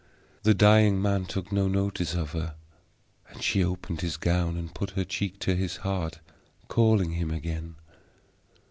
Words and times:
The 0.41 0.55
dying 0.55 0.99
man 0.99 1.25
took 1.25 1.51
no 1.51 1.67
notice 1.67 2.15
of 2.15 2.31
her, 2.31 2.55
and 3.29 3.43
she 3.43 3.63
opened 3.63 4.01
his 4.01 4.17
gown 4.17 4.57
and 4.57 4.73
put 4.73 4.89
her 4.97 5.03
cheek 5.05 5.37
to 5.41 5.55
his 5.55 5.77
heart, 5.85 6.21
calling 6.67 7.11
him 7.11 7.29
again. 7.29 7.75